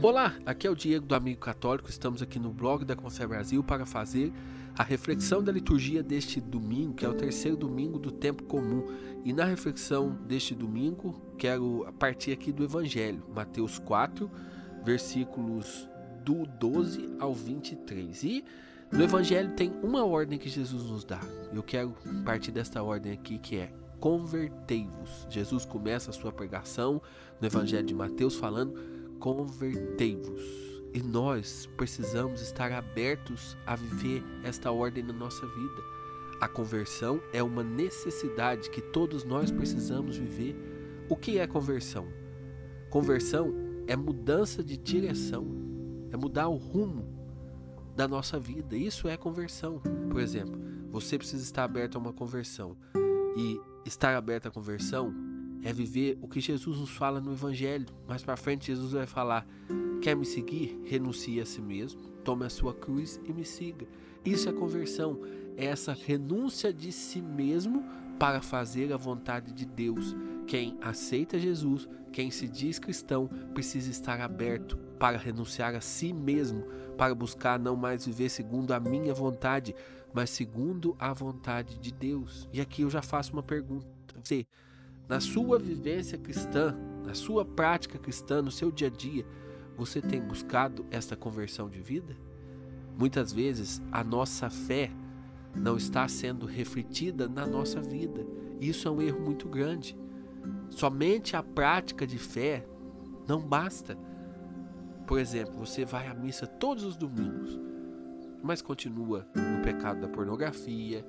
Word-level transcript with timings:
Olá, 0.00 0.36
aqui 0.46 0.64
é 0.64 0.70
o 0.70 0.76
Diego 0.76 1.04
do 1.04 1.14
Amigo 1.16 1.40
Católico. 1.40 1.90
Estamos 1.90 2.22
aqui 2.22 2.38
no 2.38 2.52
blog 2.52 2.84
da 2.84 2.94
Confé 2.94 3.26
Brasil 3.26 3.64
para 3.64 3.84
fazer 3.84 4.32
a 4.76 4.84
reflexão 4.84 5.42
da 5.42 5.50
liturgia 5.50 6.04
deste 6.04 6.40
domingo, 6.40 6.94
que 6.94 7.04
é 7.04 7.08
o 7.08 7.14
terceiro 7.14 7.56
domingo 7.56 7.98
do 7.98 8.12
tempo 8.12 8.44
comum. 8.44 8.84
E 9.24 9.32
na 9.32 9.44
reflexão 9.44 10.10
deste 10.24 10.54
domingo, 10.54 11.20
quero 11.36 11.84
partir 11.98 12.30
aqui 12.30 12.52
do 12.52 12.62
Evangelho, 12.62 13.24
Mateus 13.34 13.80
4, 13.80 14.30
versículos 14.84 15.90
do 16.24 16.46
12 16.46 17.16
ao 17.18 17.34
23. 17.34 18.22
E 18.22 18.44
no 18.92 19.02
Evangelho 19.02 19.50
tem 19.56 19.72
uma 19.82 20.04
ordem 20.04 20.38
que 20.38 20.48
Jesus 20.48 20.84
nos 20.84 21.04
dá. 21.04 21.20
Eu 21.52 21.62
quero 21.64 21.92
partir 22.24 22.52
desta 22.52 22.80
ordem 22.84 23.10
aqui 23.10 23.36
que 23.36 23.56
é 23.56 23.72
convertei-vos. 23.98 25.26
Jesus 25.28 25.64
começa 25.64 26.10
a 26.10 26.14
sua 26.14 26.30
pregação 26.30 27.02
no 27.40 27.46
Evangelho 27.48 27.84
de 27.84 27.94
Mateus 27.94 28.36
falando 28.36 28.96
convertei-vos. 29.18 30.40
E 30.94 31.02
nós 31.02 31.68
precisamos 31.76 32.40
estar 32.40 32.72
abertos 32.72 33.56
a 33.66 33.76
viver 33.76 34.24
esta 34.42 34.72
ordem 34.72 35.02
na 35.02 35.12
nossa 35.12 35.46
vida. 35.46 35.82
A 36.40 36.48
conversão 36.48 37.20
é 37.32 37.42
uma 37.42 37.62
necessidade 37.62 38.70
que 38.70 38.80
todos 38.80 39.24
nós 39.24 39.50
precisamos 39.50 40.16
viver. 40.16 40.56
O 41.08 41.16
que 41.16 41.38
é 41.38 41.46
conversão? 41.46 42.06
Conversão 42.90 43.54
é 43.86 43.96
mudança 43.96 44.62
de 44.62 44.76
direção, 44.76 45.46
é 46.10 46.16
mudar 46.16 46.48
o 46.48 46.56
rumo 46.56 47.06
da 47.94 48.08
nossa 48.08 48.38
vida. 48.38 48.76
Isso 48.76 49.08
é 49.08 49.16
conversão. 49.16 49.80
Por 50.10 50.20
exemplo, 50.20 50.58
você 50.90 51.18
precisa 51.18 51.42
estar 51.42 51.64
aberto 51.64 51.96
a 51.96 51.98
uma 51.98 52.12
conversão. 52.12 52.76
E 53.36 53.60
estar 53.84 54.16
aberto 54.16 54.46
à 54.46 54.50
conversão 54.50 55.14
é 55.62 55.72
viver 55.72 56.18
o 56.20 56.28
que 56.28 56.40
Jesus 56.40 56.78
nos 56.78 56.90
fala 56.90 57.20
no 57.20 57.32
Evangelho. 57.32 57.86
Mais 58.06 58.22
para 58.22 58.36
frente, 58.36 58.66
Jesus 58.66 58.92
vai 58.92 59.06
falar: 59.06 59.46
Quer 60.00 60.14
me 60.14 60.24
seguir? 60.24 60.80
Renuncie 60.84 61.40
a 61.40 61.46
si 61.46 61.60
mesmo, 61.60 62.00
tome 62.24 62.44
a 62.44 62.50
sua 62.50 62.74
cruz 62.74 63.20
e 63.24 63.32
me 63.32 63.44
siga. 63.44 63.86
Isso 64.24 64.48
é 64.48 64.52
conversão, 64.52 65.20
é 65.56 65.66
essa 65.66 65.92
renúncia 65.92 66.72
de 66.72 66.92
si 66.92 67.20
mesmo 67.20 67.84
para 68.18 68.42
fazer 68.42 68.92
a 68.92 68.96
vontade 68.96 69.52
de 69.52 69.64
Deus. 69.64 70.16
Quem 70.46 70.76
aceita 70.80 71.38
Jesus, 71.38 71.88
quem 72.12 72.30
se 72.30 72.48
diz 72.48 72.78
cristão, 72.78 73.28
precisa 73.54 73.90
estar 73.90 74.20
aberto 74.20 74.76
para 74.98 75.16
renunciar 75.16 75.74
a 75.74 75.80
si 75.80 76.12
mesmo, 76.12 76.64
para 76.96 77.14
buscar 77.14 77.58
não 77.58 77.76
mais 77.76 78.06
viver 78.06 78.28
segundo 78.28 78.72
a 78.72 78.80
minha 78.80 79.14
vontade, 79.14 79.74
mas 80.12 80.30
segundo 80.30 80.96
a 80.98 81.12
vontade 81.12 81.78
de 81.78 81.92
Deus. 81.92 82.48
E 82.52 82.60
aqui 82.60 82.82
eu 82.82 82.90
já 82.90 83.02
faço 83.02 83.32
uma 83.32 83.42
pergunta: 83.42 83.86
você 84.22 84.46
na 85.08 85.20
sua 85.20 85.58
vivência 85.58 86.18
cristã, 86.18 86.76
na 87.04 87.14
sua 87.14 87.44
prática 87.44 87.98
cristã, 87.98 88.42
no 88.42 88.50
seu 88.50 88.70
dia 88.70 88.88
a 88.88 88.90
dia, 88.90 89.24
você 89.76 90.02
tem 90.02 90.20
buscado 90.20 90.84
esta 90.90 91.16
conversão 91.16 91.68
de 91.70 91.80
vida? 91.80 92.16
Muitas 92.98 93.32
vezes 93.32 93.80
a 93.90 94.04
nossa 94.04 94.50
fé 94.50 94.90
não 95.54 95.76
está 95.76 96.06
sendo 96.08 96.46
refletida 96.46 97.28
na 97.28 97.46
nossa 97.46 97.80
vida. 97.80 98.26
Isso 98.60 98.86
é 98.86 98.90
um 98.90 99.00
erro 99.00 99.20
muito 99.20 99.48
grande. 99.48 99.96
Somente 100.68 101.36
a 101.36 101.42
prática 101.42 102.06
de 102.06 102.18
fé 102.18 102.66
não 103.26 103.40
basta. 103.40 103.96
Por 105.06 105.18
exemplo, 105.18 105.54
você 105.56 105.84
vai 105.84 106.06
à 106.06 106.14
missa 106.14 106.46
todos 106.46 106.84
os 106.84 106.96
domingos, 106.96 107.58
mas 108.42 108.60
continua 108.60 109.26
no 109.34 109.62
pecado 109.62 110.00
da 110.00 110.08
pornografia, 110.08 111.06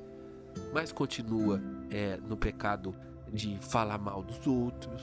mas 0.73 0.92
continua 0.92 1.61
é, 1.89 2.17
no 2.17 2.38
pecado 2.38 2.95
de 3.31 3.58
falar 3.59 3.97
mal 3.97 4.23
dos 4.23 4.45
outros. 4.47 5.02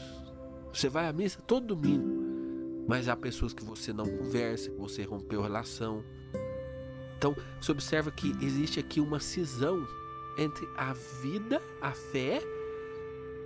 Você 0.72 0.88
vai 0.88 1.08
à 1.08 1.12
missa 1.12 1.40
todo 1.46 1.74
domingo, 1.74 2.84
mas 2.86 3.08
há 3.08 3.16
pessoas 3.16 3.52
que 3.52 3.64
você 3.64 3.92
não 3.92 4.04
conversa, 4.04 4.70
que 4.70 4.76
você 4.78 5.02
rompeu 5.02 5.42
relação. 5.42 6.04
Então, 7.16 7.34
você 7.60 7.72
observa 7.72 8.10
que 8.10 8.32
existe 8.42 8.78
aqui 8.78 9.00
uma 9.00 9.18
cisão 9.18 9.86
entre 10.38 10.68
a 10.76 10.92
vida, 10.92 11.60
a 11.80 11.92
fé, 11.92 12.42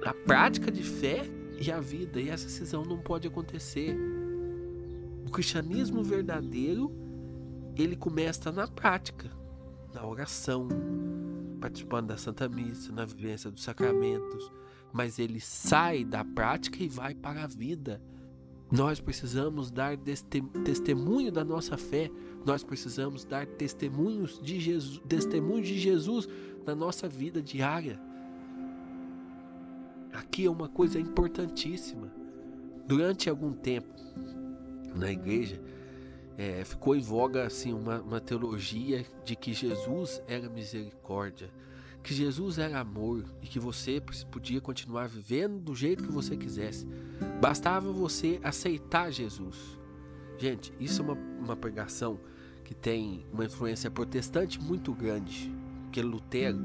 a 0.04 0.12
prática 0.12 0.70
de 0.70 0.82
fé 0.82 1.24
e 1.60 1.70
a 1.70 1.80
vida, 1.80 2.20
e 2.20 2.28
essa 2.28 2.48
cisão 2.48 2.84
não 2.84 2.98
pode 2.98 3.28
acontecer. 3.28 3.96
O 5.26 5.30
cristianismo 5.30 6.02
verdadeiro, 6.02 6.90
ele 7.76 7.94
começa 7.94 8.50
na 8.50 8.66
prática, 8.66 9.30
na 9.94 10.04
oração, 10.04 10.68
participando 11.60 12.08
da 12.08 12.16
Santa 12.16 12.48
Missa, 12.48 12.90
na 12.90 13.04
vivência 13.04 13.50
dos 13.50 13.62
sacramentos, 13.62 14.50
mas 14.92 15.18
ele 15.18 15.40
sai 15.40 16.04
da 16.04 16.24
prática 16.24 16.82
e 16.82 16.88
vai 16.88 17.14
para 17.14 17.44
a 17.44 17.46
vida. 17.46 18.00
Nós 18.70 19.00
precisamos 19.00 19.70
dar 19.70 19.96
testemunho 20.64 21.32
da 21.32 21.44
nossa 21.44 21.76
fé, 21.76 22.10
nós 22.46 22.62
precisamos 22.62 23.24
dar 23.24 23.46
testemunhos 23.46 24.40
de 24.40 24.60
Jesus, 24.60 25.00
testemunho 25.08 25.62
de 25.62 25.78
Jesus 25.78 26.28
na 26.64 26.74
nossa 26.74 27.08
vida 27.08 27.42
diária. 27.42 28.00
Aqui 30.12 30.46
é 30.46 30.50
uma 30.50 30.68
coisa 30.68 31.00
importantíssima. 31.00 32.12
Durante 32.86 33.28
algum 33.28 33.52
tempo 33.52 33.92
na 34.94 35.10
igreja, 35.10 35.60
é, 36.36 36.64
ficou 36.64 36.96
em 36.96 37.00
voga 37.00 37.44
assim 37.44 37.72
uma, 37.72 38.00
uma 38.00 38.20
teologia 38.20 39.04
de 39.24 39.36
que 39.36 39.52
Jesus 39.52 40.22
era 40.26 40.48
misericórdia 40.48 41.50
que 42.02 42.14
Jesus 42.14 42.58
era 42.58 42.80
amor 42.80 43.24
e 43.42 43.46
que 43.46 43.58
você 43.58 44.02
podia 44.30 44.60
continuar 44.60 45.08
vivendo 45.08 45.58
do 45.60 45.74
jeito 45.74 46.04
que 46.04 46.12
você 46.12 46.36
quisesse. 46.36 46.86
Bastava 47.40 47.92
você 47.92 48.40
aceitar 48.42 49.10
Jesus. 49.10 49.78
Gente, 50.38 50.72
isso 50.80 51.02
é 51.02 51.04
uma, 51.04 51.14
uma 51.14 51.56
pregação 51.56 52.18
que 52.64 52.74
tem 52.74 53.26
uma 53.32 53.44
influência 53.44 53.90
protestante 53.90 54.60
muito 54.60 54.92
grande. 54.94 55.52
Porque 55.82 56.00
Lutero, 56.00 56.58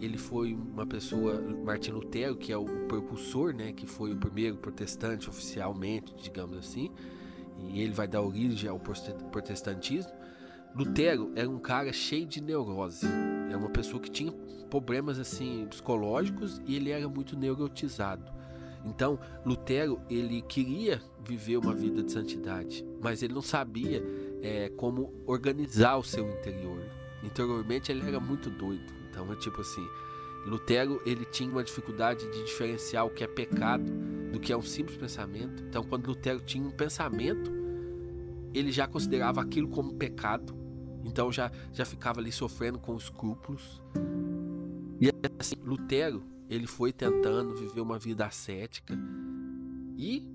ele 0.00 0.16
foi 0.16 0.54
uma 0.54 0.86
pessoa, 0.86 1.40
Martin 1.64 1.90
Lutero, 1.90 2.34
que 2.34 2.50
é 2.50 2.56
o 2.56 2.64
precursor, 2.88 3.54
né, 3.54 3.70
que 3.70 3.86
foi 3.86 4.12
o 4.12 4.16
primeiro 4.16 4.56
protestante 4.56 5.28
oficialmente, 5.28 6.14
digamos 6.20 6.56
assim, 6.56 6.90
e 7.68 7.80
ele 7.80 7.92
vai 7.92 8.08
dar 8.08 8.22
origem 8.22 8.68
ao 8.68 8.80
protestantismo. 8.80 10.10
Lutero 10.74 11.30
era 11.34 11.48
um 11.48 11.58
cara 11.58 11.92
cheio 11.92 12.24
de 12.24 12.40
neurose. 12.40 13.06
Era 13.48 13.58
uma 13.58 13.68
pessoa 13.68 14.00
que 14.00 14.10
tinha 14.10 14.32
problemas 14.70 15.18
assim 15.18 15.66
psicológicos 15.68 16.62
e 16.66 16.76
ele 16.76 16.90
era 16.90 17.06
muito 17.06 17.36
neurotizado. 17.36 18.32
Então, 18.84 19.18
Lutero 19.44 20.00
ele 20.08 20.40
queria 20.40 21.00
viver 21.24 21.58
uma 21.58 21.74
vida 21.74 22.02
de 22.02 22.10
santidade, 22.10 22.84
mas 23.00 23.22
ele 23.22 23.34
não 23.34 23.42
sabia 23.42 24.02
é, 24.42 24.70
como 24.70 25.12
organizar 25.26 25.98
o 25.98 26.02
seu 26.02 26.26
interior. 26.28 26.82
Interiormente 27.22 27.92
ele 27.92 28.06
era 28.08 28.18
muito 28.18 28.48
doido. 28.48 28.92
Então, 29.10 29.30
é 29.30 29.36
tipo 29.36 29.60
assim, 29.60 29.86
Lutero 30.46 31.02
ele 31.04 31.26
tinha 31.26 31.50
uma 31.50 31.62
dificuldade 31.62 32.28
de 32.32 32.44
diferenciar 32.44 33.04
o 33.04 33.10
que 33.10 33.22
é 33.22 33.26
pecado 33.26 33.92
do 34.32 34.40
que 34.40 34.50
é 34.52 34.56
um 34.56 34.62
simples 34.62 34.96
pensamento. 34.96 35.62
Então, 35.62 35.84
quando 35.84 36.06
Lutero 36.06 36.40
tinha 36.40 36.66
um 36.66 36.70
pensamento, 36.70 37.52
ele 38.54 38.72
já 38.72 38.88
considerava 38.88 39.42
aquilo 39.42 39.68
como 39.68 39.94
pecado 39.94 40.61
então 41.04 41.30
já, 41.32 41.50
já 41.72 41.84
ficava 41.84 42.20
ali 42.20 42.32
sofrendo 42.32 42.78
com 42.78 42.96
escrúpulos. 42.96 43.82
E 45.00 45.10
assim, 45.38 45.56
Lutero, 45.64 46.22
ele 46.48 46.66
foi 46.66 46.92
tentando 46.92 47.54
viver 47.56 47.80
uma 47.80 47.98
vida 47.98 48.26
ascética 48.26 48.94
e 49.96 50.26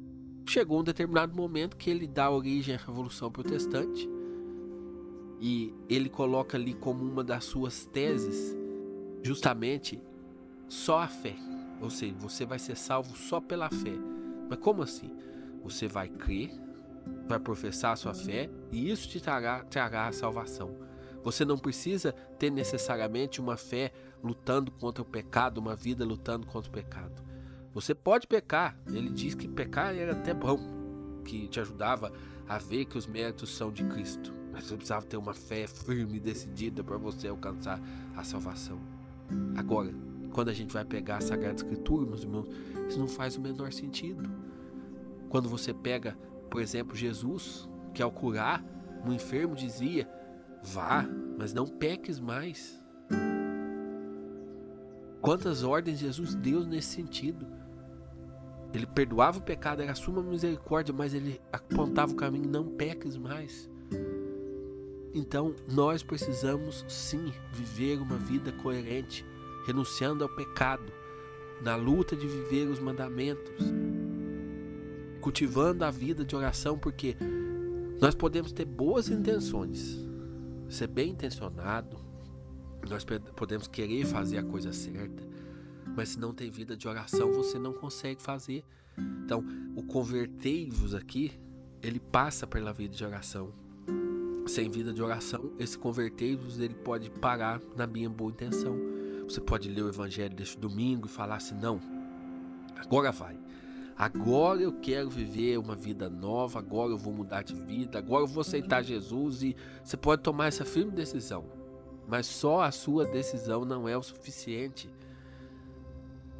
chegou 0.45 0.79
um 0.79 0.83
determinado 0.83 1.35
momento 1.35 1.78
que 1.78 1.89
ele 1.89 2.07
dá 2.07 2.29
origem 2.29 2.75
à 2.75 2.78
Revolução 2.78 3.31
Protestante 3.31 4.09
e 5.39 5.73
ele 5.88 6.09
coloca 6.09 6.57
ali 6.57 6.73
como 6.73 7.03
uma 7.03 7.23
das 7.23 7.45
suas 7.45 7.85
teses 7.85 8.55
justamente 9.22 10.01
só 10.67 10.99
a 10.99 11.07
fé. 11.07 11.35
Ou 11.81 11.89
seja, 11.89 12.16
você 12.17 12.45
vai 12.45 12.57
ser 12.57 12.75
salvo 12.75 13.16
só 13.16 13.40
pela 13.40 13.70
fé. 13.70 13.93
Mas 14.49 14.59
como 14.59 14.81
assim? 14.81 15.11
Você 15.63 15.87
vai 15.87 16.09
crer 16.09 16.52
vai 17.28 17.40
professar 17.40 17.94
a 17.94 17.96
sua 17.96 18.14
fé 18.14 18.50
e 18.72 18.90
isso 18.90 19.08
te 19.08 19.20
trará, 19.20 19.64
trará 19.64 20.08
a 20.08 20.12
salvação. 20.12 20.76
Você 21.24 21.44
não 21.44 21.58
precisa 21.58 22.14
ter 22.40 22.50
necessariamente 22.50 23.42
uma 23.42 23.58
fé 23.58 23.92
lutando 24.24 24.72
contra 24.72 25.02
o 25.02 25.06
pecado, 25.06 25.58
uma 25.58 25.76
vida 25.76 26.06
lutando 26.06 26.48
contra 26.48 26.70
o 26.70 26.74
pecado. 26.74 27.22
Você 27.74 27.94
pode 27.94 28.28
pecar. 28.28 28.78
Ele 28.88 29.09
diz 29.09 29.36
que 29.36 29.48
pecar 29.48 29.96
era 29.96 30.14
até 30.14 30.34
bom, 30.34 30.59
que 31.24 31.48
te 31.48 31.59
ajudava 31.59 32.12
a 32.48 32.58
ver 32.58 32.86
que 32.86 32.98
os 32.98 33.06
méritos 33.06 33.56
são 33.56 33.72
de 33.72 33.84
Cristo. 33.84 34.34
Mas 34.52 34.66
você 34.66 34.76
precisava 34.76 35.06
ter 35.06 35.18
uma 35.18 35.34
fé 35.34 35.68
firme 35.68 36.18
e 36.18 36.20
decidida 36.20 36.84
para 36.84 36.98
você 36.98 37.28
alcançar 37.28 37.80
a 38.16 38.24
salvação. 38.24 38.80
Agora, 39.56 39.94
quando 40.32 40.50
a 40.50 40.54
gente 40.54 40.74
vai 40.74 40.86
pegar 40.86 41.18
a 41.18 41.22
Sagrada 41.22 41.56
Escritura, 41.56 42.06
meus 42.06 42.24
irmãos, 42.24 42.48
isso 42.88 43.00
não 43.00 43.08
faz 43.08 43.36
o 43.36 43.42
menor 43.42 43.72
sentido. 43.72 44.30
Quando 45.30 45.50
você 45.50 45.74
pega 45.74 46.18
por 46.49 46.61
exemplo, 46.61 46.96
Jesus, 46.96 47.70
que 47.94 48.02
ao 48.02 48.11
curar 48.11 48.64
um 49.05 49.14
enfermo 49.14 49.55
dizia: 49.55 50.09
Vá, 50.64 51.05
mas 51.38 51.53
não 51.53 51.66
peques 51.66 52.20
mais. 52.20 52.82
Quantas 55.22 55.64
ordens 55.64 55.99
Jesus 55.99 56.35
deu 56.35 56.64
nesse 56.64 56.90
sentido? 56.90 57.47
Ele 58.73 58.85
perdoava 58.85 59.40
o 59.40 59.41
pecado, 59.41 59.82
era 59.82 59.91
a 59.91 59.96
suma 59.96 60.22
misericórdia, 60.22 60.94
mas 60.94 61.14
ele 61.14 61.41
apontava 61.52 62.11
o 62.11 62.16
caminho, 62.16 62.49
não 62.49 62.66
peques 62.66 63.17
mais. 63.17 63.70
Então, 65.14 65.55
nós 65.67 66.03
precisamos 66.03 66.85
sim 66.88 67.34
viver 67.52 67.99
uma 67.99 68.17
vida 68.17 68.52
coerente, 68.52 69.26
renunciando 69.66 70.23
ao 70.23 70.29
pecado, 70.29 70.91
na 71.61 71.76
luta 71.76 72.16
de 72.16 72.28
viver 72.28 72.67
os 72.67 72.79
mandamentos, 72.79 73.66
cultivando 75.28 75.84
a 75.84 75.91
vida 75.91 76.24
de 76.24 76.38
oração, 76.38 76.79
porque 76.79 77.18
nós 78.00 78.16
podemos 78.16 78.53
ter 78.53 78.64
boas 78.64 79.09
intenções, 79.09 80.00
ser 80.70 80.88
bem 80.88 81.09
intencionado, 81.09 81.97
nós 82.90 83.06
podemos 83.35 83.68
querer 83.68 84.06
fazer 84.06 84.38
a 84.38 84.44
coisa 84.44 84.72
certa, 84.72 85.22
mas 85.97 86.09
se 86.09 86.20
não 86.20 86.34
tem 86.34 86.50
vida 86.50 86.78
de 86.78 86.88
oração, 86.88 87.34
você 87.34 87.59
não 87.59 87.74
consegue 87.74 88.22
fazer. 88.22 88.64
Então, 89.26 89.44
o 89.76 89.84
convertei-vos 89.84 90.96
aqui, 90.96 91.34
ele 91.84 92.00
passa 92.00 92.47
pela 92.47 92.72
vida 92.72 92.96
de 92.96 93.03
oração. 93.03 93.52
Sem 94.47 94.70
vida 94.70 94.94
de 94.94 95.03
oração, 95.03 95.52
esse 95.59 95.78
convertei-vos 95.78 96.58
ele 96.58 96.73
pode 96.73 97.09
parar 97.09 97.59
na 97.76 97.85
minha 97.85 98.09
boa 98.09 98.32
intenção. 98.32 98.78
Você 99.26 99.41
pode 99.41 99.68
ler 99.68 99.82
o 99.82 99.90
evangelho 99.90 100.34
deste 100.34 100.58
domingo 100.58 101.06
e 101.06 101.09
falar 101.09 101.35
assim: 101.35 101.56
não, 101.56 101.82
agora 102.78 103.12
vai. 103.12 103.38
Agora 103.97 104.61
eu 104.61 104.73
quero 104.73 105.09
viver 105.09 105.58
uma 105.58 105.76
vida 105.76 106.08
nova, 106.08 106.59
agora 106.59 106.91
eu 106.91 106.97
vou 106.97 107.11
mudar 107.11 107.41
de 107.41 107.55
vida, 107.55 107.97
agora 107.97 108.23
eu 108.23 108.28
vou 108.28 108.41
aceitar 108.41 108.84
Jesus 108.84 109.41
e 109.41 109.55
você 109.84 109.97
pode 109.97 110.22
tomar 110.22 110.47
essa 110.47 110.64
firme 110.64 110.91
decisão. 110.91 111.46
Mas 112.08 112.28
só 112.28 112.61
a 112.61 112.72
sua 112.72 113.05
decisão 113.05 113.66
não 113.66 113.90
é 113.90 113.97
o 113.97 114.03
suficiente. 114.03 114.88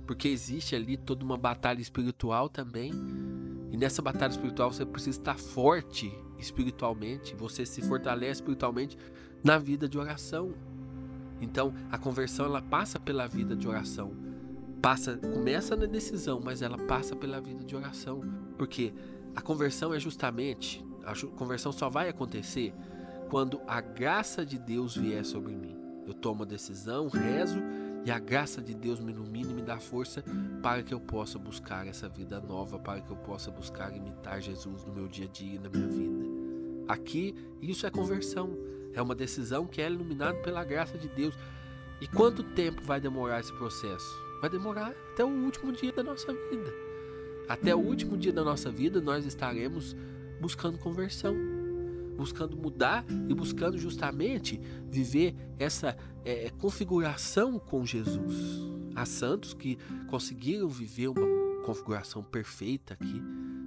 Porque 0.06 0.28
existe 0.28 0.76
ali 0.76 0.98
toda 0.98 1.26
uma 1.26 1.36
batalha 1.36 1.82
espiritual 1.82 2.48
também. 2.48 2.94
E 3.72 3.76
nessa 3.76 4.04
batalha 4.04 4.32
espiritual 4.32 4.72
você 4.72 4.86
precisa 4.86 5.20
estar 5.20 5.38
forte 5.38 6.16
espiritualmente, 6.38 7.36
você 7.36 7.66
se 7.66 7.82
fortalece 7.82 8.40
espiritualmente 8.40 8.98
na 9.44 9.58
vida 9.58 9.90
de 9.90 9.98
oração. 9.98 10.54
Então, 11.42 11.74
a 11.92 11.98
conversão 11.98 12.46
ela 12.46 12.62
passa 12.62 13.00
pela 13.00 13.28
vida 13.28 13.56
de 13.56 13.68
oração. 13.68 14.12
Passa, 14.82 15.18
começa 15.18 15.76
na 15.76 15.86
decisão, 15.86 16.40
mas 16.44 16.62
ela 16.62 16.78
passa 16.78 17.16
pela 17.16 17.42
vida 17.42 17.64
de 17.64 17.76
oração, 17.76 18.22
porque 18.58 18.94
a 19.36 19.42
conversão 19.42 19.94
é 19.94 20.00
justamente, 20.00 20.86
a 21.04 21.14
conversão 21.36 21.72
só 21.72 21.90
vai 21.90 22.10
acontecer 22.10 22.74
quando 23.30 23.60
a 23.68 23.82
graça 23.82 24.46
de 24.46 24.58
Deus 24.58 24.96
vier 24.96 25.26
sobre 25.26 25.56
mim. 25.56 25.76
Eu 26.06 26.14
tomo 26.14 26.44
a 26.44 26.46
decisão, 26.46 27.10
rezo 27.10 27.60
e 28.06 28.12
a 28.12 28.20
graça 28.20 28.62
de 28.62 28.74
Deus 28.74 29.00
me 29.02 29.12
ilumina 29.12 29.52
e 29.52 29.54
me 29.54 29.62
dá 29.62 29.80
força 29.80 30.24
para 30.64 30.82
que 30.82 30.94
eu 30.94 31.00
possa 31.00 31.38
buscar 31.38 31.86
essa 31.86 32.08
vida 32.08 32.40
nova, 32.40 32.80
para 32.80 33.02
que 33.02 33.12
eu 33.12 33.18
possa 33.18 33.52
buscar 33.52 33.94
imitar 33.94 34.42
Jesus 34.42 34.86
no 34.86 34.94
meu 34.94 35.08
dia 35.08 35.26
a 35.26 35.28
dia, 35.28 35.60
na 35.60 35.70
minha 35.70 35.88
vida. 35.88 36.26
Aqui, 36.88 37.36
isso 37.62 37.86
é 37.86 37.90
conversão. 37.90 38.58
É 38.94 39.02
uma 39.02 39.14
decisão 39.14 39.68
que 39.68 39.82
é 39.82 39.88
iluminada 39.88 40.38
pela 40.38 40.64
graça 40.64 40.98
de 40.98 41.10
Deus. 41.10 41.36
E 42.00 42.08
quanto 42.08 42.44
tempo 42.44 42.82
vai 42.82 43.02
demorar 43.02 43.42
esse 43.42 43.52
processo? 43.54 44.27
Vai 44.40 44.50
demorar 44.50 44.94
até 45.14 45.24
o 45.24 45.30
último 45.30 45.72
dia 45.72 45.92
da 45.92 46.04
nossa 46.04 46.32
vida. 46.32 46.74
Até 47.48 47.74
o 47.74 47.80
último 47.80 48.18
dia 48.18 48.34
da 48.34 48.44
nossa 48.44 48.70
vida, 48.70 49.00
nós 49.00 49.26
estaremos 49.26 49.96
buscando 50.40 50.78
conversão, 50.78 51.36
buscando 52.16 52.58
mudar 52.58 53.06
e 53.30 53.34
buscando 53.34 53.78
justamente 53.78 54.60
viver 54.90 55.36
essa 55.58 55.98
é, 56.26 56.50
configuração 56.58 57.58
com 57.58 57.86
Jesus. 57.86 58.62
Há 58.96 59.06
santos 59.06 59.54
que 59.54 59.78
conseguiram 60.08 60.68
viver 60.68 61.08
uma 61.08 61.64
configuração 61.64 62.24
perfeita 62.24 62.96
aqui. 62.96 63.22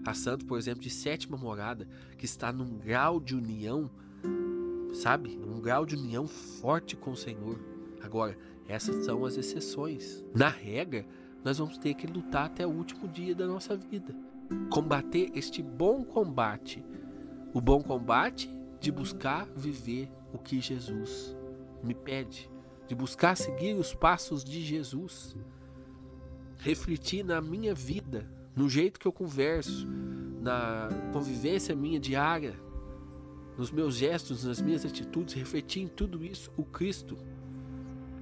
Há 0.04 0.14
santos, 0.14 0.46
por 0.46 0.58
exemplo, 0.58 0.82
de 0.82 0.90
sétima 0.90 1.36
morada, 1.36 1.86
que 2.18 2.24
está 2.24 2.52
num 2.52 2.78
grau 2.78 3.20
de 3.20 3.34
união, 3.34 3.90
sabe? 4.92 5.38
Um 5.46 5.60
grau 5.60 5.86
de 5.86 5.94
união 5.94 6.26
forte 6.26 6.96
com 6.96 7.12
o 7.12 7.16
Senhor. 7.16 7.69
Agora, 8.02 8.36
essas 8.68 9.04
são 9.04 9.24
as 9.24 9.36
exceções. 9.36 10.24
Na 10.34 10.48
regra, 10.48 11.06
nós 11.44 11.58
vamos 11.58 11.78
ter 11.78 11.94
que 11.94 12.06
lutar 12.06 12.46
até 12.46 12.66
o 12.66 12.70
último 12.70 13.08
dia 13.08 13.34
da 13.34 13.46
nossa 13.46 13.76
vida. 13.76 14.14
Combater 14.70 15.30
este 15.34 15.62
bom 15.62 16.04
combate. 16.04 16.84
O 17.52 17.60
bom 17.60 17.82
combate 17.82 18.50
de 18.80 18.90
buscar 18.90 19.46
viver 19.54 20.10
o 20.32 20.38
que 20.38 20.60
Jesus 20.60 21.36
me 21.82 21.94
pede, 21.94 22.50
de 22.86 22.94
buscar 22.94 23.36
seguir 23.36 23.74
os 23.74 23.94
passos 23.94 24.44
de 24.44 24.62
Jesus, 24.62 25.36
refletir 26.58 27.24
na 27.24 27.40
minha 27.40 27.74
vida, 27.74 28.28
no 28.54 28.68
jeito 28.68 29.00
que 29.00 29.06
eu 29.06 29.12
converso, 29.12 29.86
na 30.40 30.88
convivência 31.12 31.74
minha 31.74 31.98
diária, 31.98 32.54
nos 33.56 33.70
meus 33.70 33.94
gestos, 33.94 34.44
nas 34.44 34.60
minhas 34.60 34.84
atitudes, 34.84 35.34
refletir 35.34 35.82
em 35.82 35.88
tudo 35.88 36.24
isso 36.24 36.50
o 36.56 36.64
Cristo. 36.64 37.16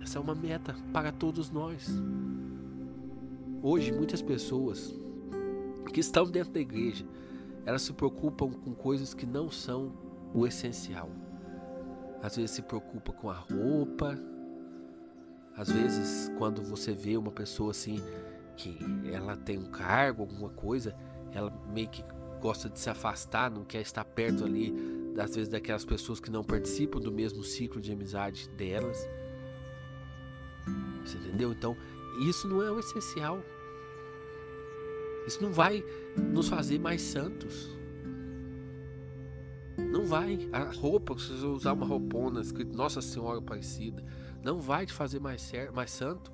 Essa 0.00 0.19
é 0.19 0.21
uma 0.21 0.35
meta 0.35 0.75
para 0.93 1.12
todos 1.12 1.50
nós. 1.50 1.89
Hoje, 3.62 3.93
muitas 3.93 4.23
pessoas 4.23 4.95
que 5.93 6.00
estão 6.00 6.31
dentro 6.31 6.53
da 6.53 6.61
igreja, 6.61 7.05
elas 7.67 7.83
se 7.83 7.93
preocupam 7.93 8.50
com 8.50 8.75
coisas 8.75 9.12
que 9.12 9.27
não 9.27 9.50
são 9.50 9.93
o 10.33 10.47
essencial. 10.47 11.11
Às 12.23 12.37
vezes 12.37 12.53
se 12.53 12.62
preocupa 12.62 13.12
com 13.12 13.31
a 13.31 13.35
roupa. 13.35 14.19
Às 15.56 15.71
vezes, 15.71 16.31
quando 16.39 16.62
você 16.62 16.93
vê 16.93 17.17
uma 17.17 17.33
pessoa 17.33 17.73
assim 17.73 18.01
que 18.56 18.79
ela 19.12 19.37
tem 19.37 19.59
um 19.59 19.71
cargo, 19.71 20.23
alguma 20.23 20.49
coisa, 20.51 20.94
ela 21.33 21.53
meio 21.73 21.89
que 21.89 22.05
gosta 22.41 22.69
de 22.69 22.79
se 22.79 22.89
afastar, 22.89 23.51
não 23.51 23.65
quer 23.65 23.81
estar 23.81 24.05
perto 24.05 24.44
ali, 24.44 24.75
às 25.19 25.35
vezes 25.35 25.49
daquelas 25.49 25.85
pessoas 25.85 26.21
que 26.21 26.31
não 26.31 26.44
participam 26.44 27.01
do 27.01 27.11
mesmo 27.11 27.43
ciclo 27.43 27.81
de 27.81 27.93
amizade 27.93 28.49
delas. 28.51 29.09
Você 31.05 31.17
entendeu? 31.19 31.53
Então, 31.53 31.76
isso 32.20 32.49
não 32.49 32.62
é 32.62 32.70
o 32.70 32.79
essencial. 32.79 33.43
Isso 35.26 35.43
não 35.43 35.53
vai 35.53 35.85
nos 36.17 36.49
fazer 36.49 36.79
mais 36.79 37.03
santos. 37.03 37.70
Não 39.76 40.05
vai. 40.05 40.49
A 40.53 40.65
roupa, 40.65 41.19
se 41.19 41.29
você 41.29 41.47
usar 41.47 41.73
uma 41.73 41.87
roupona 41.87 42.41
escrito 42.41 42.76
Nossa 42.76 43.00
Senhora 43.00 43.38
Aparecida, 43.38 44.05
não 44.43 44.61
vai 44.61 44.87
te 44.87 44.93
fazer 44.93 45.20
mais, 45.20 45.53
mais 45.75 45.91
santo. 45.91 46.32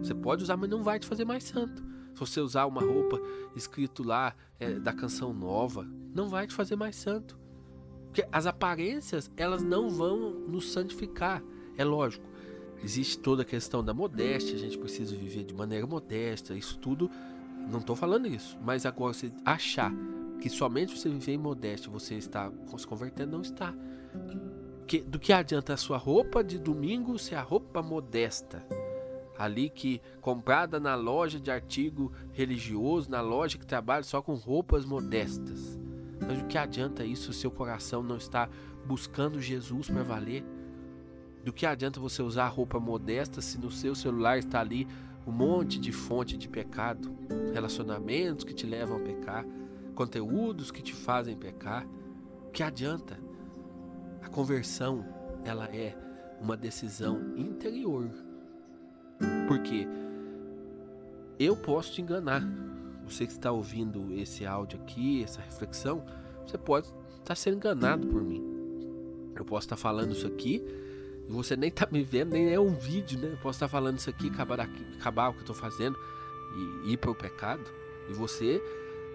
Você 0.00 0.14
pode 0.14 0.42
usar, 0.42 0.56
mas 0.56 0.70
não 0.70 0.82
vai 0.82 0.98
te 0.98 1.06
fazer 1.06 1.24
mais 1.24 1.44
santo. 1.44 1.82
Se 2.14 2.20
você 2.20 2.40
usar 2.40 2.66
uma 2.66 2.80
roupa 2.80 3.20
escrito 3.54 4.02
lá 4.02 4.34
é, 4.58 4.78
da 4.78 4.92
canção 4.92 5.32
nova, 5.32 5.86
não 6.14 6.28
vai 6.28 6.46
te 6.46 6.54
fazer 6.54 6.76
mais 6.76 6.96
santo. 6.96 7.38
Porque 8.06 8.24
as 8.32 8.46
aparências, 8.46 9.30
elas 9.36 9.62
não 9.62 9.90
vão 9.90 10.30
nos 10.30 10.72
santificar. 10.72 11.42
É 11.76 11.84
lógico. 11.84 12.27
Existe 12.82 13.18
toda 13.18 13.42
a 13.42 13.44
questão 13.44 13.82
da 13.82 13.92
modéstia, 13.92 14.54
a 14.54 14.58
gente 14.58 14.78
precisa 14.78 15.14
viver 15.16 15.44
de 15.44 15.54
maneira 15.54 15.86
modesta, 15.86 16.54
isso 16.54 16.78
tudo. 16.78 17.10
Não 17.70 17.80
estou 17.80 17.96
falando 17.96 18.26
isso, 18.26 18.56
mas 18.62 18.86
agora 18.86 19.12
você 19.12 19.32
achar 19.44 19.92
que 20.40 20.48
somente 20.48 20.96
você 20.96 21.08
viver 21.08 21.32
em 21.32 21.38
modéstia 21.38 21.90
você 21.90 22.14
está 22.14 22.50
se 22.76 22.86
convertendo, 22.86 23.32
não 23.32 23.42
está. 23.42 23.74
Que, 24.86 25.00
do 25.00 25.18
que 25.18 25.32
adianta 25.32 25.74
a 25.74 25.76
sua 25.76 25.98
roupa 25.98 26.42
de 26.42 26.58
domingo 26.58 27.18
ser 27.18 27.34
a 27.34 27.42
roupa 27.42 27.82
modesta? 27.82 28.64
Ali 29.36 29.68
que 29.68 30.00
comprada 30.20 30.80
na 30.80 30.94
loja 30.94 31.38
de 31.38 31.50
artigo 31.50 32.12
religioso, 32.32 33.10
na 33.10 33.20
loja 33.20 33.58
que 33.58 33.66
trabalha 33.66 34.02
só 34.02 34.22
com 34.22 34.34
roupas 34.34 34.84
modestas. 34.84 35.78
Mas 36.26 36.40
o 36.40 36.46
que 36.46 36.58
adianta 36.58 37.04
isso 37.04 37.32
se 37.32 37.40
seu 37.40 37.50
coração 37.50 38.02
não 38.02 38.16
está 38.16 38.48
buscando 38.86 39.40
Jesus 39.40 39.88
para 39.88 40.02
valer? 40.02 40.44
Do 41.48 41.52
que 41.54 41.64
adianta 41.64 41.98
você 41.98 42.20
usar 42.20 42.46
roupa 42.48 42.78
modesta 42.78 43.40
se 43.40 43.56
no 43.56 43.70
seu 43.70 43.94
celular 43.94 44.36
está 44.36 44.60
ali 44.60 44.86
um 45.26 45.32
monte 45.32 45.80
de 45.80 45.90
fonte 45.92 46.36
de 46.36 46.46
pecado, 46.46 47.10
relacionamentos 47.54 48.44
que 48.44 48.52
te 48.52 48.66
levam 48.66 48.98
a 48.98 49.00
pecar? 49.00 49.46
conteúdos 49.94 50.70
que 50.70 50.82
te 50.82 50.94
fazem 50.94 51.34
pecar, 51.34 51.88
que 52.52 52.62
adianta? 52.62 53.18
A 54.20 54.28
conversão, 54.28 55.06
ela 55.42 55.64
é 55.74 55.96
uma 56.38 56.54
decisão 56.54 57.34
interior. 57.34 58.10
Porque 59.48 59.88
eu 61.38 61.56
posso 61.56 61.94
te 61.94 62.02
enganar. 62.02 62.42
Você 63.06 63.24
que 63.24 63.32
está 63.32 63.50
ouvindo 63.50 64.12
esse 64.12 64.44
áudio 64.44 64.78
aqui, 64.82 65.22
essa 65.22 65.40
reflexão, 65.40 66.04
você 66.46 66.58
pode 66.58 66.92
estar 67.16 67.34
sendo 67.34 67.56
enganado 67.56 68.06
por 68.06 68.22
mim. 68.22 68.44
Eu 69.34 69.46
posso 69.46 69.64
estar 69.64 69.76
falando 69.76 70.12
isso 70.12 70.26
aqui 70.26 70.62
você 71.32 71.56
nem 71.56 71.68
está 71.68 71.86
me 71.90 72.02
vendo, 72.02 72.32
nem 72.32 72.52
é 72.52 72.58
um 72.58 72.74
vídeo, 72.74 73.18
né? 73.18 73.32
Eu 73.32 73.36
posso 73.36 73.56
estar 73.56 73.68
falando 73.68 73.98
isso 73.98 74.08
aqui, 74.08 74.28
acabar, 74.28 74.60
acabar 74.60 75.28
o 75.28 75.32
que 75.32 75.38
eu 75.38 75.42
estou 75.42 75.56
fazendo 75.56 75.98
e 76.84 76.92
ir 76.92 76.96
para 76.96 77.10
o 77.10 77.14
pecado. 77.14 77.64
E 78.08 78.12
você 78.14 78.62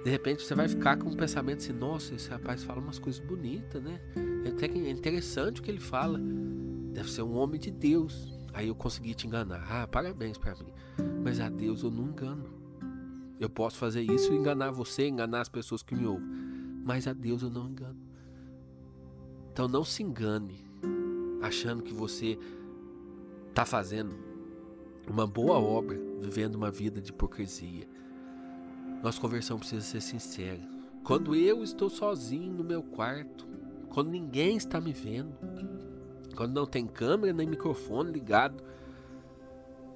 de 0.03 0.09
repente 0.09 0.43
você 0.43 0.53
vai 0.53 0.67
ficar 0.67 0.97
com 0.97 1.09
um 1.09 1.15
pensamento 1.15 1.59
assim: 1.59 1.73
nossa, 1.73 2.13
esse 2.13 2.29
rapaz 2.29 2.63
fala 2.63 2.81
umas 2.81 2.99
coisas 2.99 3.23
bonitas, 3.25 3.81
né? 3.81 4.01
É 4.45 4.49
até 4.49 4.65
é 4.65 4.89
interessante 4.89 5.61
o 5.61 5.63
que 5.63 5.71
ele 5.71 5.79
fala. 5.79 6.19
Deve 6.93 7.09
ser 7.09 7.21
um 7.21 7.35
homem 7.35 7.59
de 7.59 7.71
Deus. 7.71 8.31
Aí 8.53 8.67
eu 8.67 8.75
consegui 8.75 9.15
te 9.15 9.25
enganar. 9.25 9.65
Ah, 9.67 9.87
parabéns 9.87 10.37
para 10.37 10.53
mim. 10.55 10.71
Mas 11.23 11.39
a 11.39 11.49
Deus 11.49 11.81
eu 11.81 11.89
não 11.89 12.09
engano. 12.09 12.53
Eu 13.39 13.49
posso 13.49 13.77
fazer 13.77 14.01
isso 14.03 14.31
e 14.31 14.35
enganar 14.35 14.71
você, 14.71 15.07
enganar 15.07 15.41
as 15.41 15.49
pessoas 15.49 15.81
que 15.81 15.95
me 15.95 16.05
ouvem. 16.05 16.27
Mas 16.83 17.07
a 17.07 17.13
Deus 17.13 17.41
eu 17.41 17.49
não 17.49 17.67
engano. 17.67 17.99
Então 19.51 19.67
não 19.67 19.83
se 19.83 20.03
engane 20.03 20.63
achando 21.43 21.83
que 21.83 21.93
você 21.93 22.39
está 23.49 23.65
fazendo 23.65 24.15
uma 25.07 25.27
boa 25.27 25.59
obra, 25.59 25.99
vivendo 26.21 26.55
uma 26.55 26.71
vida 26.71 27.01
de 27.01 27.11
hipocrisia. 27.11 27.85
Nossa 29.03 29.19
conversão 29.19 29.59
precisa 29.59 29.81
ser 29.81 30.01
sincera. 30.01 30.61
Quando 31.03 31.35
eu 31.35 31.61
estou 31.61 31.89
sozinho 31.89 32.53
no 32.53 32.63
meu 32.63 32.81
quarto, 32.81 33.45
quando 33.89 34.09
ninguém 34.09 34.55
está 34.55 34.79
me 34.79 34.93
vendo, 34.93 35.37
quando 36.35 36.53
não 36.53 36.65
tem 36.65 36.87
câmera 36.87 37.33
nem 37.33 37.45
microfone 37.45 38.11
ligado, 38.11 38.63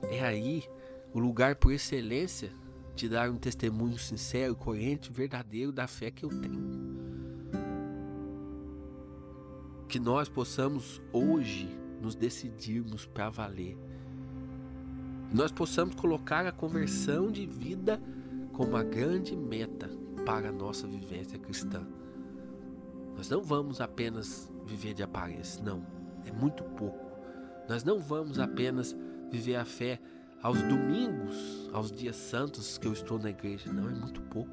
é 0.03 0.23
aí 0.23 0.65
o 1.13 1.19
lugar 1.19 1.55
por 1.55 1.71
excelência 1.71 2.51
de 2.93 3.07
dar 3.07 3.31
um 3.31 3.37
testemunho 3.37 3.97
sincero, 3.97 4.53
coerente, 4.53 5.11
verdadeiro 5.11 5.71
da 5.71 5.87
fé 5.87 6.11
que 6.11 6.25
eu 6.25 6.29
tenho. 6.29 6.86
Que 9.87 9.99
nós 9.99 10.27
possamos 10.27 11.01
hoje 11.11 11.69
nos 12.01 12.15
decidirmos 12.15 13.05
para 13.05 13.29
valer. 13.29 13.77
Nós 15.33 15.51
possamos 15.51 15.95
colocar 15.95 16.45
a 16.45 16.51
conversão 16.51 17.31
de 17.31 17.45
vida 17.45 18.01
como 18.53 18.75
a 18.75 18.83
grande 18.83 19.35
meta 19.35 19.89
para 20.25 20.49
a 20.49 20.51
nossa 20.51 20.87
vivência 20.87 21.37
cristã. 21.37 21.85
Nós 23.15 23.29
não 23.29 23.41
vamos 23.41 23.81
apenas 23.81 24.51
viver 24.65 24.93
de 24.93 25.03
aparência, 25.03 25.63
não, 25.63 25.85
é 26.25 26.31
muito 26.31 26.63
pouco. 26.63 27.07
Nós 27.67 27.83
não 27.83 27.99
vamos 27.99 28.39
apenas 28.39 28.95
viver 29.31 29.55
a 29.55 29.65
fé 29.65 29.99
aos 30.41 30.61
domingos, 30.63 31.69
aos 31.73 31.91
dias 31.91 32.15
santos 32.15 32.77
que 32.77 32.87
eu 32.87 32.93
estou 32.93 33.17
na 33.17 33.29
igreja, 33.29 33.71
não, 33.71 33.89
é 33.89 33.93
muito 33.93 34.21
pouco. 34.21 34.51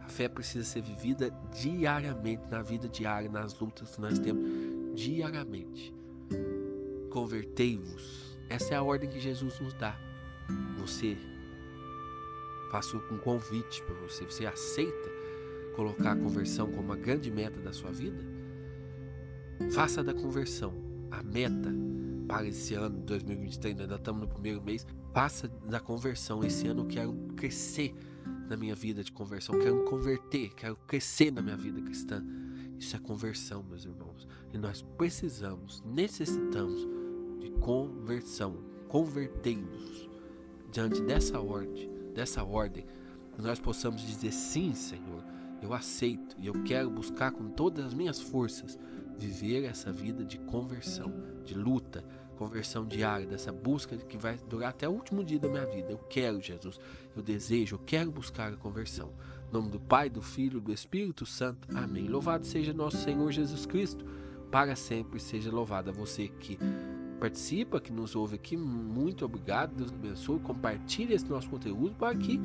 A 0.00 0.08
fé 0.08 0.28
precisa 0.28 0.64
ser 0.64 0.82
vivida 0.82 1.30
diariamente, 1.52 2.42
na 2.50 2.62
vida 2.62 2.88
diária, 2.88 3.28
nas 3.28 3.58
lutas 3.58 3.94
que 3.94 4.00
nós 4.00 4.18
temos 4.18 4.44
diariamente. 4.94 5.94
Convertei-vos. 7.10 8.38
Essa 8.48 8.74
é 8.74 8.76
a 8.76 8.82
ordem 8.82 9.08
que 9.08 9.20
Jesus 9.20 9.58
nos 9.60 9.74
dá. 9.74 9.98
Você 10.78 11.16
faço 12.70 12.96
um 13.10 13.18
convite 13.18 13.82
para 13.82 13.94
você. 13.96 14.24
Você 14.24 14.46
aceita 14.46 15.10
colocar 15.74 16.12
a 16.12 16.16
conversão 16.16 16.70
como 16.70 16.92
a 16.92 16.96
grande 16.96 17.30
meta 17.30 17.60
da 17.60 17.72
sua 17.72 17.90
vida? 17.90 18.24
Faça 19.72 20.02
da 20.02 20.12
conversão 20.12 20.74
a 21.10 21.22
meta 21.22 21.72
para 22.26 22.46
esse 22.46 22.74
ano 22.74 22.98
2023. 23.00 23.80
Ainda 23.80 23.94
estamos 23.94 24.22
no 24.22 24.28
primeiro 24.28 24.62
mês. 24.62 24.86
Faça 25.12 25.48
da 25.48 25.80
conversão. 25.80 26.42
Esse 26.44 26.66
ano 26.66 26.82
eu 26.82 26.86
quero 26.86 27.12
crescer 27.36 27.94
na 28.48 28.56
minha 28.56 28.74
vida 28.74 29.02
de 29.02 29.12
conversão. 29.12 29.58
Quero 29.58 29.84
converter, 29.84 30.50
quero 30.54 30.76
crescer 30.86 31.32
na 31.32 31.40
minha 31.40 31.56
vida 31.56 31.80
cristã. 31.80 32.24
Isso 32.78 32.96
é 32.96 32.98
conversão, 32.98 33.62
meus 33.62 33.84
irmãos. 33.84 34.26
E 34.52 34.58
nós 34.58 34.82
precisamos, 34.96 35.82
necessitamos 35.84 36.86
de 37.40 37.50
conversão. 37.60 38.56
Convertei-nos 38.88 40.08
diante 40.70 41.00
dessa 41.02 41.40
ordem 41.40 41.94
dessa 42.14 42.44
ordem, 42.44 42.86
nós 43.36 43.58
possamos 43.58 44.00
dizer 44.00 44.32
sim, 44.32 44.72
Senhor, 44.74 45.22
eu 45.60 45.74
aceito 45.74 46.36
e 46.38 46.46
eu 46.46 46.62
quero 46.62 46.88
buscar 46.88 47.32
com 47.32 47.48
todas 47.50 47.86
as 47.86 47.94
minhas 47.94 48.20
forças 48.20 48.78
viver 49.18 49.64
essa 49.64 49.92
vida 49.92 50.24
de 50.24 50.38
conversão, 50.38 51.12
de 51.44 51.54
luta, 51.54 52.04
conversão 52.36 52.86
diária, 52.86 53.26
dessa 53.26 53.52
busca 53.52 53.96
que 53.96 54.16
vai 54.16 54.38
durar 54.48 54.70
até 54.70 54.88
o 54.88 54.92
último 54.92 55.24
dia 55.24 55.38
da 55.38 55.48
minha 55.48 55.66
vida. 55.66 55.90
Eu 55.90 55.98
quero, 55.98 56.40
Jesus, 56.40 56.78
eu 57.16 57.22
desejo, 57.22 57.76
eu 57.76 57.80
quero 57.80 58.10
buscar 58.10 58.52
a 58.52 58.56
conversão. 58.56 59.12
Nome 59.54 59.70
do 59.70 59.78
Pai, 59.78 60.10
do 60.10 60.20
Filho, 60.20 60.60
do 60.60 60.72
Espírito 60.72 61.24
Santo. 61.24 61.68
Amém. 61.76 62.08
Louvado 62.08 62.44
seja 62.44 62.72
nosso 62.72 62.96
Senhor 62.96 63.30
Jesus 63.30 63.64
Cristo. 63.64 64.04
Para 64.50 64.74
sempre 64.74 65.20
seja 65.20 65.48
louvado 65.48 65.90
a 65.90 65.92
você 65.92 66.26
que 66.26 66.58
participa, 67.20 67.80
que 67.80 67.92
nos 67.92 68.16
ouve 68.16 68.34
aqui. 68.34 68.56
Muito 68.56 69.24
obrigado, 69.24 69.76
Deus 69.76 69.92
abençoe. 69.92 70.40
Compartilhe 70.40 71.14
esse 71.14 71.30
nosso 71.30 71.48
conteúdo 71.48 71.94
para 71.94 72.16
que 72.16 72.40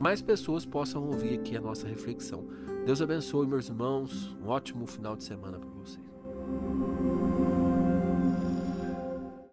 mais 0.00 0.22
pessoas 0.22 0.64
possam 0.64 1.04
ouvir 1.04 1.38
aqui 1.38 1.54
a 1.54 1.60
nossa 1.60 1.86
reflexão. 1.86 2.46
Deus 2.86 3.02
abençoe, 3.02 3.46
meus 3.46 3.68
irmãos. 3.68 4.34
Um 4.42 4.48
ótimo 4.48 4.86
final 4.86 5.16
de 5.16 5.24
semana 5.24 5.58
para 5.58 5.68
vocês. 5.68 7.23